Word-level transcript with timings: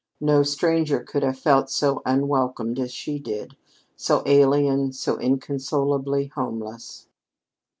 No 0.19 0.41
stranger 0.41 1.01
could 1.03 1.21
have 1.21 1.37
felt 1.37 1.69
so 1.69 2.01
unwelcomed 2.07 2.79
as 2.79 2.91
she 2.91 3.19
did 3.19 3.55
so 3.95 4.23
alien, 4.25 4.93
so 4.93 5.19
inconsolably 5.19 6.31
homeless. 6.33 7.05